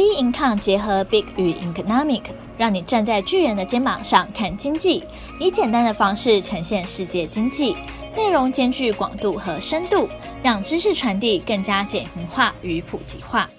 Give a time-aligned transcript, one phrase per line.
[0.00, 2.22] B Income 结合 Big 与 Economic，
[2.56, 5.04] 让你站在巨人的肩膀上看经济，
[5.38, 7.76] 以简单的方式呈现世界经济，
[8.16, 10.08] 内容兼具广度和深度，
[10.42, 13.50] 让知识传递更加简明化与普及化。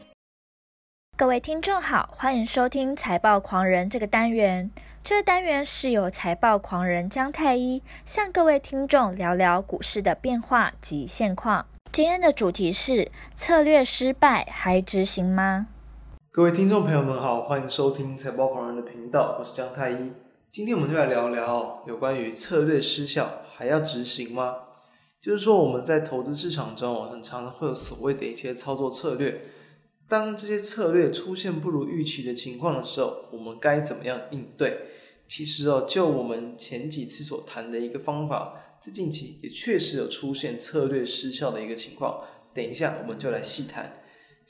[1.16, 4.72] 各位听众好，欢迎收听财报狂人这个单元。
[5.04, 11.68] 这个单元是由财报狂人姜太一向各位听众聊聊股市的变化及现况。
[11.92, 15.68] 今天的主题是：策略失败还执行吗？
[16.34, 20.14] 各位听众朋友们好，欢迎收听财报狂人的频道，我是江太一。
[20.50, 24.60] 今天我们就来聊聊有关于策略失效还要执行吗？
[25.20, 29.42] 就是说我们在投资市场中，很常常会有所谓的一些操作策略。
[30.08, 34.86] 当这些策略出现不如预期的情况的时候，我们该怎么样应对？
[35.28, 42.22] 其实哦，就我们前几次所谈的一个方法，在近期也确实有出现策略失效的一个情况。
[42.54, 43.98] 等一下我们就来细谈。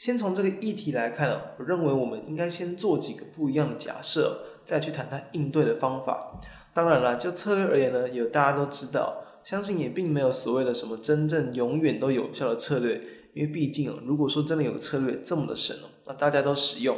[0.01, 6.41] 先从这个议题来看啊，我认为我们应该先做几个不一样的假设，再去谈谈应对的方法。
[6.73, 12.99] 当然了，就策略而言呢，有大家都知道，相信也并没有所谓的什么真正永远都有效的策略，
[13.35, 16.97] 因为毕竟啊，如果说真的有策略这么的神哦，那大家都使用，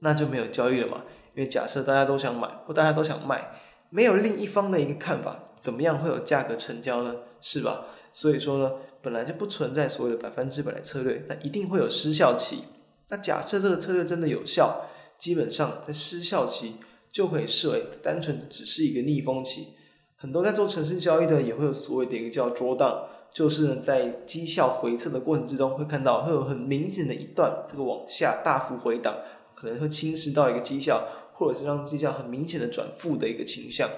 [0.00, 1.04] 那就没有交易了嘛。
[1.36, 3.52] 因为假设大家都想买或大家都想卖，
[3.90, 7.14] 没有另一方的一个看法，怎么样会有价格成交呢？
[7.40, 7.84] 是吧？
[8.12, 8.72] 所以说呢。
[9.02, 12.64] 本来就不存在所谓的百分之百的策略，那一定会有失效期。
[13.08, 14.86] 那假设这个策略真的有效，
[15.18, 16.76] 基本上在失效期
[17.10, 19.68] 就可以视为单纯只是一个逆风期。
[20.16, 29.16] 很多在做城市交易的也会有所谓的一个叫 drawdown，就是呢在绩效回撤的过程之中会看到会有很明显的一段这个往下大幅回档，
[29.54, 33.88] 可能会侵蚀到一个绩效，或者是让绩效很明显的转负的一个倾向。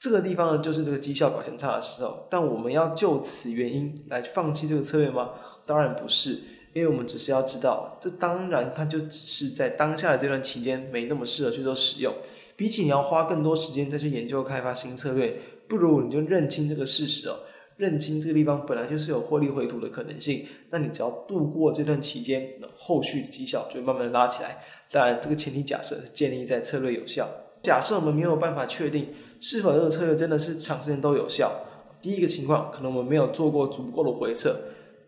[0.00, 5.32] 这个地方呢，就是这个绩效表现差的时候，但我们要就此原因来放弃这个策略吗？
[5.66, 6.30] 当然不是，
[6.72, 12.14] 因为我们只是要知道，这当然它就只是在当下的这段期间没那么适合去做使用。
[12.56, 17.40] 比起你要花更多时间再去研究开发新策略，不如你就认清这个事实哦，
[17.76, 20.46] 认清这个地方本来就是有获利回吐的可能性。
[20.70, 24.64] 那你只要度过这段期间，后续的绩效就会慢慢拉起来。
[24.90, 27.28] 当然，这个前提假设是建立在策略有效。
[27.62, 29.08] 假设我们没有办法确定。
[29.40, 31.50] 是否这个策略真的是长时间都有效？
[32.02, 34.50] 第一个情况，可能我们没有做过足够的回测；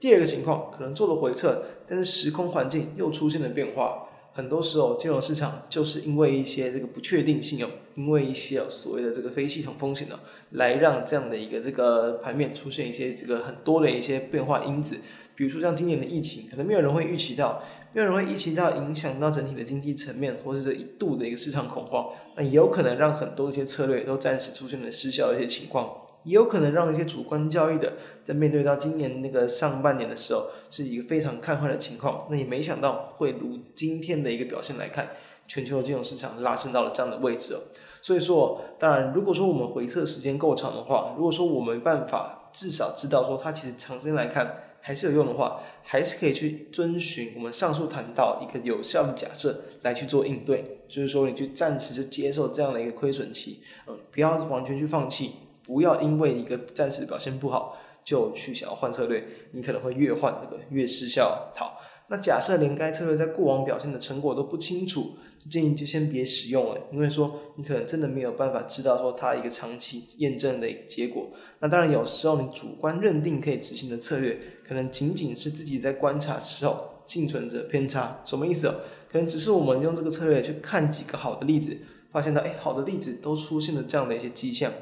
[0.01, 4.09] 第二个情况，可能做了回测，但是时空环境又出现了变化。
[4.35, 10.19] 很多时候，金融市场就是因为一些这个不确定性哦，因为一些所谓的这个非系统风险呢，
[10.53, 14.97] 来让这样的一个这个盘面出现一些这个很多的一些变化因子。
[15.35, 22.07] 比如说像今年的疫情，可能没有人会预期到，没有人会预期到影响到整体的经济层面，或是这一度的一个市场恐慌，
[22.37, 27.95] 那也有可能让很多一些策略都暂时出现了失效的一些情况，也有可能让一些主观交易的
[28.25, 35.11] 在面对到今年那个上半年的时候，是一个非常看坏的情况，那也没想到会如今天的一个表现来看，
[35.47, 37.61] 全球的金融市场拉升到了这样的位置哦。
[38.01, 44.65] 所以说，当然如果说我们回测时间够长的话，如果说我没办法至少知道说它其实长时间来看。
[44.85, 50.81] 还是有用的话，还是可以去遵循我们上述谈到一个有效的假设来去做应对。
[50.89, 61.51] 就是说，你就暂时就接受这样的一个亏损期，嗯，不要完全去放弃，不要因为一个暂时表现不好就去想要换策略，你可能会越换那个越失效。
[61.57, 65.17] 好，那假设连该策略在过往表现的成果都不清楚，
[65.49, 71.31] 建议就先别使用了，因为说你可能真的没有办法知道说它一个长期验证的一个结果。
[71.61, 74.39] 那当然，有时候你主观认定可以执行的策略。
[74.67, 78.77] 可能仅仅是自己在观察时候幸存者偏差，什么意思哦？
[79.11, 81.77] 可能只是我们用这个策略去看几个好的例子，
[82.11, 84.73] 发现到哎，好的例子都出现了这样的一些迹象，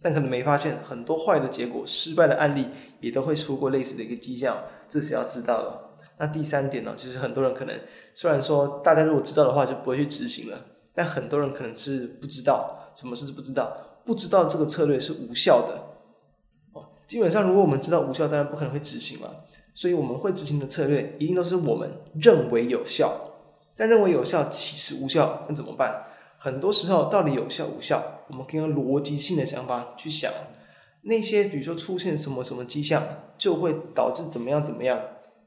[0.00, 2.68] 但可能没发现很多坏的结果，失败的案例
[3.00, 4.56] 也都会出过类似的一个迹象，
[4.88, 5.80] 这是要知道的。
[6.18, 7.78] 那第三点呢，其实很多人可能
[8.14, 10.58] 虽然说大家如果知道的话就不会去执行了，
[10.94, 15.74] 但很多人可能是不知道什么是不知道，不知道这个策略是无效的。
[16.72, 19.28] 哦基本上，如果我们知道无效，当然不可能会执行嘛。
[19.72, 23.30] 所以我们会执行的策略，一定都是我们认为有效。
[23.76, 26.04] 但认为有效，其实无效，那怎么办？
[26.40, 30.32] 很多时候，到底有效无效，我们可以用逻辑性的想法去想。
[31.02, 33.02] 那些比如说出现什么什么迹象，
[33.36, 35.00] 就会导致怎么样怎么样，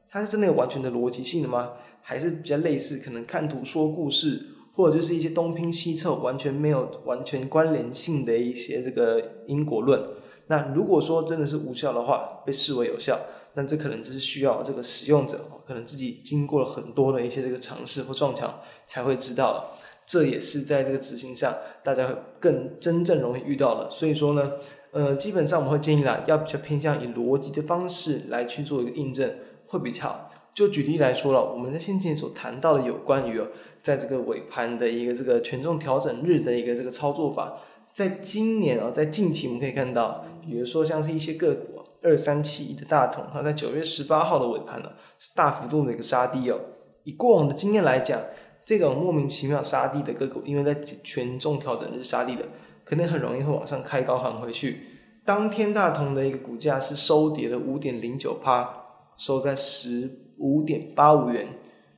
[0.09, 1.71] 它是真的有完全的逻辑性的吗？
[2.01, 10.01] 还是比较类似，可能看图说故事，或者就是一些东拼西凑，完全没有完全关联性的一些这个因果论。
[10.47, 13.19] 那如果说真的是无效的话，被视为有效，
[13.53, 19.71] 那这可能只是需要这个使用者可能自己经过了很多的一些这个尝试或撞墙才会知道。
[20.11, 23.89] 这也是在这个执行上大家会更真正容易遇到的。
[23.89, 24.51] 所以说呢，
[24.91, 29.33] 呃，基本上我们会建议啦，要比较偏向以逻辑的方式来去做一个印证
[29.67, 30.29] 会比较好。
[30.53, 33.47] 就举例来说了，我们在先前所谈到的有关于哦，
[33.81, 37.57] 在这个尾盘的一个这个权重调整日的一个这个操作法，
[37.93, 46.59] 在今年啊，在近期我们可以看到，比如说像是一些个股二三七一的大同，它在九月十八号的尾盘呢，是大幅度的一个杀低哦。
[47.05, 48.19] 以过往的经验来讲，
[48.63, 52.45] 这种莫名其妙杀低的个股，因为在权重调整日杀低的，
[52.83, 54.83] 可能很容易会往上开高喊回去。
[55.25, 58.67] 当天大同的一个股价是收跌了五点零九趴，
[59.17, 61.47] 收在十五点八五元。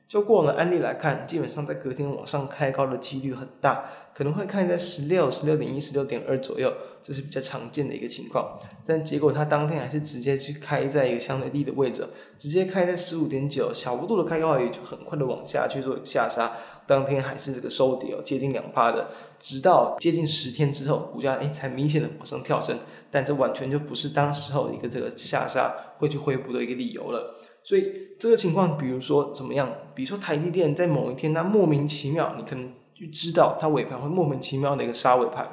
[0.06, 6.72] 就过往的案例来看，基本上在隔天往上开高的几率很大，可能会看在十六、十六点一、十六点二左右，
[7.02, 8.58] 这是比较常见的一个情况。
[8.86, 12.06] 但结果它当天还是直接去开在一个相对低的位置，
[12.38, 16.52] 直接开在十五点九，小幅度的开高也就很快的往下去做下杀。
[16.86, 19.08] 当天还是这个收跌哦，接近两趴的，
[19.38, 22.78] 直到接近十天之后，股价诶才明显的往上跳升。
[23.10, 29.72] 但这完全就不是当时候一个这个下杀会去回补的一个理由了，所以这个情况，比如说怎么样？
[29.94, 35.48] 比如说台积电在某一天它莫名其妙，你可能就知道它尾盘会莫名其妙的一个杀尾盘，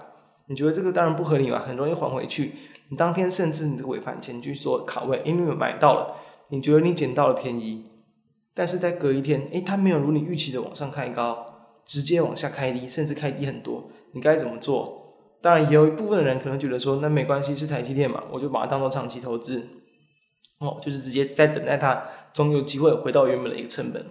[0.48, 2.54] 你觉得这个当然不合理嘛，很容易还回去。
[2.90, 6.16] 你当天甚至你这个尾盘前去做卡位，因为买到了，
[6.50, 7.86] 你觉得你捡到了便宜，
[8.54, 11.46] 但是在隔一天，诶，它没有如你预期的往上开高，
[11.86, 15.00] 直接往下开低，甚至开低很多，你该怎么做？
[15.42, 19.66] 当然，也有一部分的人可能觉得说，那没关系，是台积电嘛，我就把它当做长期投资，
[20.60, 22.04] 哦，就是直接在等待它，
[22.34, 24.06] 总有机会回到原本的一个成本。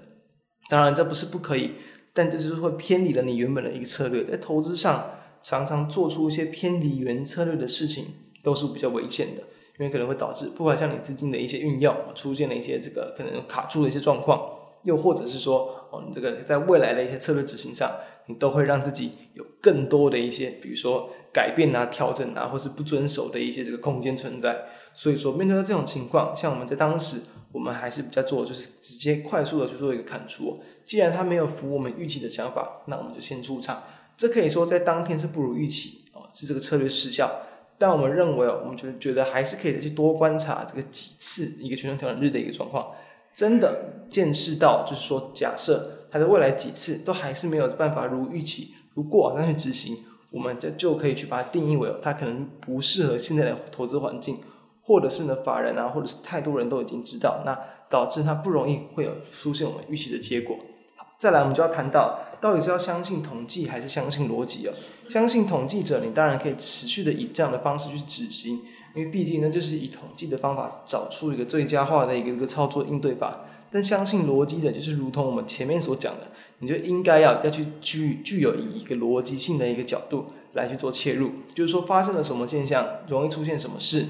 [0.69, 1.75] 当然，这不是不可以，
[2.13, 4.25] 但这就是会偏离了你原本的一个策略。
[4.25, 5.11] 在投资上，
[5.43, 8.07] 常常做出一些偏离原策略的事情，
[8.43, 9.43] 都是比较危险的，
[9.79, 14.57] 因为可能会导致不管像你资金的一些运用，出现了一些这个可能卡住的一些状况。
[14.83, 17.97] 又或者是说，哦，你这个在未来的一些策略执行上，
[18.29, 24.69] 你都会让自己有更多的一些，比如说改变啊、调整啊，或是不遵守的一些这个空间存在。
[24.95, 27.19] 所以说，面对到这种情况，像我们在当时，
[27.53, 30.61] 我们还是比较做，就是直接快速的去做一个砍出。
[30.85, 33.83] 既然它没有符我们预期的想法，那我们就先出场。
[34.17, 37.31] 这可以说在当天是不如预期哦，是这个策略失效。
[37.79, 42.93] 但我们认为，我们就觉得还是可以去多观察这个几次一个权重调整日的一个状况。
[43.33, 49.97] 真的见识到，就是说，假设它的未来几次都还是没有办法如预期、如过往那去执行，
[50.31, 54.41] 我们就就可以去把它定义为它可能不适合现在的投资环境，
[54.91, 57.57] 或者是呢，法人啊，或者是太多人都已经知道，那
[57.89, 60.59] 导致它不容易会有出现我们预期的结果。
[60.97, 64.73] 好，再来我们就要谈到，到底是要相信统计还是相信逻辑哦？
[65.09, 68.63] 相信统计者，你当然可以持续的以这样的方式去执行。
[68.97, 73.45] 因为毕竟呢，就是以统计的方法找出一个最佳化的一个一个操作应对法。
[73.71, 76.23] 但相信逻辑的，就是如同我们前面所讲的，
[76.59, 81.31] 你就应该要要去具具有以一个逻辑性的一个角度来去做切入。
[81.55, 84.07] 就是说发生了什么现象，容易出现什么事，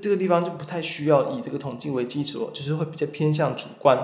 [0.00, 3.98] 这个地方就不太需要以这个统计为基础，就是会比较偏向主观。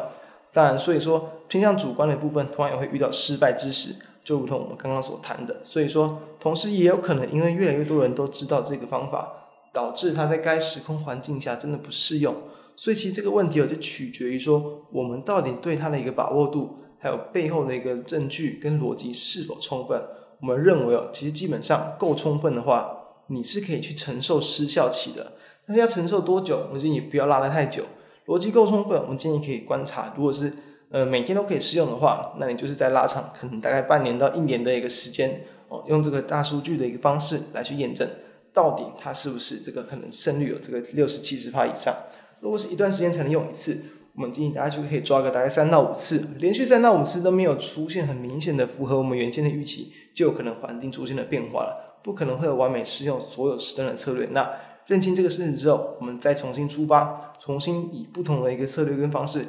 [0.52, 5.60] 当然，所以说偏向主观的部分，同样也会遇到失败之时，就如同我们刚刚所谈的。
[5.64, 9.40] 所以说，同时也有可能因为越来越多人都知道这个方法。
[9.74, 12.32] 导致它在该时空环境下真的不适用，
[12.76, 20.00] 所以其实这个问题哦，就取决于说我们到底对它的一个把握度，还有背后的一个证据跟逻辑是否充分。
[20.40, 22.96] 我们认为哦，其实基本上够充分的话，
[23.26, 25.32] 你是可以去承受失效期的。
[25.66, 27.84] 但是要承受多久，我们建议不要拉得太久。
[28.26, 30.14] 逻辑够充分，我们建议可以观察。
[30.16, 30.52] 如果是
[30.90, 38.08] 呃每天都可以试用的话，那你就是在拉长，可能大概半年到一年的一个时间哦，用这个大数据的一个方式来去验证。
[38.52, 41.94] 到底它是不是这个可能胜率有这个六十七十趴以上？
[42.40, 43.82] 如果是一段时间才能用一次，
[44.14, 54.28] 我们建议大家就可以抓个大概三到五次，连续三到五次都没有出现很明显的符合我们原先的预期，就有可能环境出现了变化了，不可能会有完美适用所有时段的策略。
[54.30, 54.48] 那
[54.86, 59.46] 认清这个事实之后，我们再重新出发，重新以不同的一个策略跟方式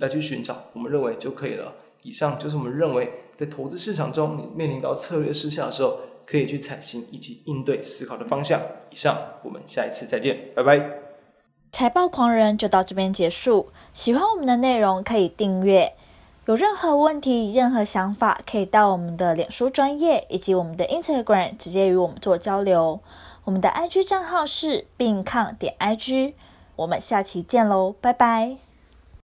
[0.00, 1.74] 来去寻找，我们认为就可以了。
[2.02, 5.98] 以上就是我们认为在投资市场中，你面临到策略失效的时候。
[6.28, 8.60] 可以去采行以及应对思考的方向。
[8.90, 10.90] 以上，我们下一次再见，拜拜。
[11.70, 13.68] 财报狂人就到这边结束。
[13.92, 15.92] 喜欢我们的内容可以订阅。
[16.46, 22.98] 有任何问题、任何想法，可以到我们的脸书专业以及我们的 Instagram 直接与我们做交流。
[23.46, 26.34] 我们的 IG 账号是 bincon 点 IG。
[26.74, 28.65] 我们下期见喽，拜拜。